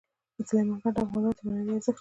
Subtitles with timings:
[0.47, 1.89] سلیمان غر افغانانو ته معنوي ارزښت لري.